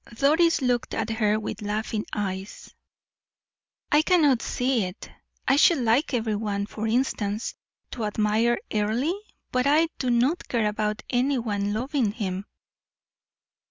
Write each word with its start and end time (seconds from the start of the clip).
Doris 0.15 0.63
looked 0.63 0.95
at 0.95 1.11
her 1.11 1.39
with 1.39 1.61
laughing 1.61 2.07
eyes. 2.11 2.73
"I 3.91 4.01
cannot 4.01 4.41
see 4.41 4.85
it. 4.85 5.11
I 5.47 5.57
should 5.57 5.77
like 5.77 6.11
every 6.15 6.35
one, 6.35 6.65
for 6.65 6.87
instance, 6.87 7.53
to 7.91 8.05
admire 8.05 8.57
Earle, 8.73 9.13
but 9.51 9.67
I 9.67 9.89
do 9.99 10.09
not 10.09 10.47
care 10.47 10.65
about 10.67 11.03
any 11.11 11.37
one 11.37 11.71
loving 11.71 12.13
him." 12.13 12.45